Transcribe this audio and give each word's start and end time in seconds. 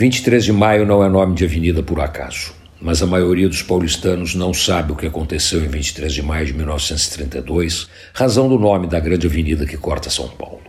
23 0.00 0.42
de 0.42 0.50
maio 0.50 0.86
não 0.86 1.04
é 1.04 1.10
nome 1.10 1.34
de 1.34 1.44
avenida 1.44 1.82
por 1.82 2.00
acaso, 2.00 2.54
mas 2.80 3.02
a 3.02 3.06
maioria 3.06 3.46
dos 3.46 3.62
paulistanos 3.62 4.34
não 4.34 4.54
sabe 4.54 4.92
o 4.92 4.96
que 4.96 5.06
aconteceu 5.06 5.62
em 5.62 5.68
23 5.68 6.10
de 6.10 6.22
maio 6.22 6.46
de 6.46 6.54
1932, 6.54 7.86
razão 8.14 8.48
do 8.48 8.58
nome 8.58 8.86
da 8.86 8.98
grande 8.98 9.26
avenida 9.26 9.66
que 9.66 9.76
corta 9.76 10.08
São 10.08 10.26
Paulo. 10.26 10.62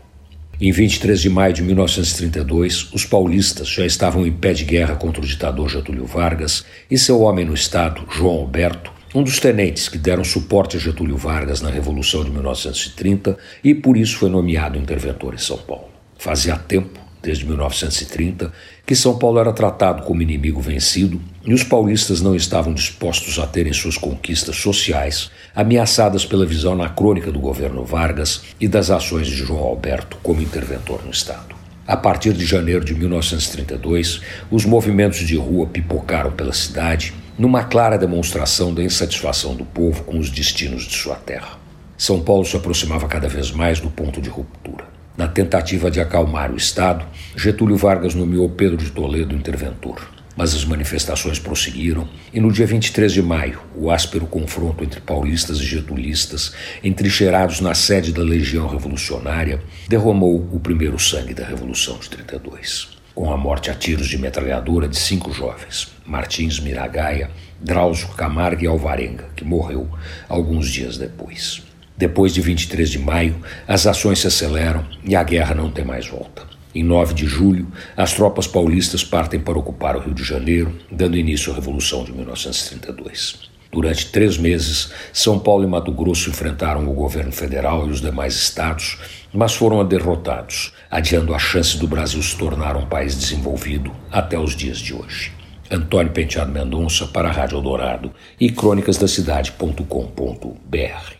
Em 0.59 0.69
23 0.73 1.21
de 1.21 1.29
maio 1.29 1.53
de 1.53 1.63
1932, 1.63 2.91
os 2.91 3.05
paulistas 3.05 3.69
já 3.69 3.85
estavam 3.85 4.27
em 4.27 4.33
pé 4.33 4.51
de 4.51 4.65
guerra 4.65 4.95
contra 4.95 5.21
o 5.21 5.25
ditador 5.25 5.69
Getúlio 5.69 6.05
Vargas 6.05 6.65
e 6.89 6.97
seu 6.97 7.21
homem 7.21 7.45
no 7.45 7.53
Estado, 7.53 8.05
João 8.11 8.39
Alberto, 8.39 8.91
um 9.15 9.23
dos 9.23 9.39
tenentes 9.39 9.87
que 9.87 9.97
deram 9.97 10.25
suporte 10.25 10.75
a 10.75 10.79
Getúlio 10.81 11.15
Vargas 11.15 11.61
na 11.61 11.69
Revolução 11.69 12.25
de 12.25 12.31
1930 12.31 13.37
e 13.63 13.73
por 13.73 13.95
isso 13.95 14.17
foi 14.17 14.29
nomeado 14.29 14.77
interventor 14.77 15.33
em 15.33 15.37
São 15.37 15.57
Paulo. 15.57 15.87
Fazia 16.17 16.57
tempo 16.57 17.00
desde 17.21 17.45
1930, 17.45 18.51
que 18.85 18.95
São 18.95 19.17
Paulo 19.17 19.39
era 19.39 19.53
tratado 19.53 20.03
como 20.03 20.21
inimigo 20.21 20.59
vencido 20.59 21.21
e 21.45 21.53
os 21.53 21.63
paulistas 21.63 22.21
não 22.21 22.35
estavam 22.35 22.73
dispostos 22.73 23.39
a 23.39 23.47
terem 23.47 23.73
suas 23.73 23.97
conquistas 23.97 24.57
sociais 24.57 25.31
ameaçadas 25.55 26.25
pela 26.25 26.45
visão 26.45 26.73
anacrônica 26.73 27.31
do 27.31 27.39
governo 27.39 27.83
Vargas 27.85 28.41
e 28.59 28.67
das 28.67 28.89
ações 28.89 29.27
de 29.27 29.35
João 29.35 29.61
Alberto 29.61 30.17
como 30.23 30.41
interventor 30.41 31.03
no 31.03 31.11
Estado. 31.11 31.55
A 31.87 31.97
partir 31.97 32.33
de 32.33 32.45
janeiro 32.45 32.85
de 32.85 32.93
1932, 32.93 34.21
os 34.49 34.65
movimentos 34.65 35.19
de 35.19 35.35
rua 35.35 35.67
pipocaram 35.67 36.31
pela 36.31 36.53
cidade 36.53 37.13
numa 37.37 37.63
clara 37.63 37.97
demonstração 37.97 38.73
da 38.73 38.83
insatisfação 38.83 39.55
do 39.55 39.65
povo 39.65 40.03
com 40.03 40.19
os 40.19 40.29
destinos 40.29 40.83
de 40.83 40.95
sua 40.95 41.15
terra. 41.15 41.59
São 41.97 42.19
Paulo 42.21 42.45
se 42.45 42.55
aproximava 42.55 43.07
cada 43.07 43.27
vez 43.27 43.51
mais 43.51 43.79
do 43.79 43.89
ponto 43.89 44.21
de 44.21 44.29
ruptura. 44.29 44.90
Na 45.17 45.27
tentativa 45.27 45.91
de 45.91 45.99
acalmar 45.99 46.51
o 46.51 46.57
Estado, 46.57 47.05
Getúlio 47.35 47.75
Vargas 47.75 48.15
nomeou 48.15 48.49
Pedro 48.49 48.77
de 48.77 48.91
Toledo 48.91 49.35
interventor. 49.35 50.09
Mas 50.37 50.55
as 50.55 50.63
manifestações 50.63 51.37
prosseguiram 51.37 52.07
e 52.33 52.39
no 52.39 52.51
dia 52.51 52.65
23 52.65 53.11
de 53.11 53.21
maio, 53.21 53.59
o 53.75 53.91
áspero 53.91 54.25
confronto 54.25 54.83
entre 54.83 55.01
paulistas 55.01 55.59
e 55.59 55.65
getulistas, 55.65 56.53
entrincheirados 56.81 57.59
na 57.59 57.73
sede 57.73 58.13
da 58.13 58.23
Legião 58.23 58.67
Revolucionária, 58.67 59.61
derramou 59.89 60.47
o 60.51 60.59
primeiro 60.59 60.97
sangue 60.97 61.33
da 61.33 61.45
Revolução 61.45 61.99
de 61.99 62.09
32. 62.09 63.01
Com 63.13 63.31
a 63.31 63.37
morte 63.37 63.69
a 63.69 63.73
tiros 63.75 64.07
de 64.07 64.17
metralhadora 64.17 64.87
de 64.87 64.97
cinco 64.97 65.33
jovens, 65.33 65.91
Martins 66.05 66.61
Miragaia, 66.61 67.29
Drauzio 67.59 68.07
Camargo 68.09 68.63
e 68.63 68.67
Alvarenga, 68.67 69.25
que 69.35 69.43
morreu 69.43 69.89
alguns 70.29 70.69
dias 70.69 70.97
depois. 70.97 71.61
Depois 72.01 72.33
de 72.33 72.41
23 72.41 72.89
de 72.89 72.97
maio, 72.97 73.35
as 73.67 73.85
ações 73.85 74.17
se 74.17 74.25
aceleram 74.25 74.83
e 75.05 75.15
a 75.15 75.21
guerra 75.21 75.53
não 75.53 75.69
tem 75.69 75.85
mais 75.85 76.07
volta. 76.07 76.41
Em 76.73 76.81
9 76.81 77.13
de 77.13 77.27
julho, 77.27 77.67
as 77.95 78.11
tropas 78.11 78.47
paulistas 78.47 79.03
partem 79.03 79.39
para 79.39 79.59
ocupar 79.59 79.95
o 79.95 79.99
Rio 79.99 80.15
de 80.15 80.23
Janeiro, 80.23 80.75
dando 80.91 81.15
início 81.15 81.51
à 81.51 81.55
Revolução 81.55 82.03
de 82.03 82.11
1932. 82.11 83.51
Durante 83.71 84.07
três 84.07 84.35
meses, 84.35 84.91
São 85.13 85.37
Paulo 85.37 85.63
e 85.63 85.67
Mato 85.67 85.91
Grosso 85.91 86.31
enfrentaram 86.31 86.89
o 86.89 86.93
governo 86.95 87.31
federal 87.31 87.87
e 87.87 87.91
os 87.91 88.01
demais 88.01 88.33
estados, 88.33 88.97
mas 89.31 89.53
foram 89.53 89.85
derrotados, 89.85 90.73
adiando 90.89 91.35
a 91.35 91.39
chance 91.39 91.77
do 91.77 91.87
Brasil 91.87 92.23
se 92.23 92.35
tornar 92.35 92.75
um 92.75 92.87
país 92.87 93.13
desenvolvido 93.13 93.91
até 94.09 94.39
os 94.39 94.55
dias 94.55 94.79
de 94.79 94.91
hoje. 94.91 95.33
Antônio 95.69 96.11
Penteado 96.11 96.51
Mendonça 96.51 97.05
para 97.05 97.29
a 97.29 97.31
Rádio 97.31 97.59
Eldorado 97.59 98.11
e 98.39 98.49
crônicasdacidade.com.br 98.49 101.11